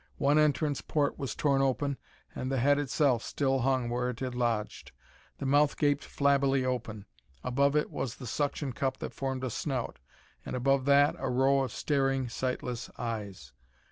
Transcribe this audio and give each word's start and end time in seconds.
One 0.17 0.39
entrance 0.39 0.81
port 0.81 1.19
was 1.19 1.35
torn 1.35 1.61
open, 1.61 1.99
and 2.33 2.51
the 2.51 2.57
head 2.57 2.79
itself 2.79 3.21
still 3.21 3.59
hung 3.59 3.87
where 3.87 4.09
it 4.09 4.19
had 4.19 4.33
lodged. 4.33 4.93
The 5.37 5.45
mouth 5.45 5.77
gaped 5.77 6.03
flabbily 6.03 6.65
open; 6.65 7.05
above 7.43 7.75
it 7.75 7.91
was 7.91 8.15
the 8.15 8.25
suction 8.25 8.73
cup 8.73 8.97
that 8.97 9.13
formed 9.13 9.43
a 9.43 9.51
snout; 9.51 9.99
and 10.43 10.55
above 10.55 10.85
that, 10.85 11.15
a 11.19 11.29
row 11.29 11.59
of 11.59 11.71
staring, 11.71 12.29
sightless 12.29 12.89
eyes. 12.97 13.53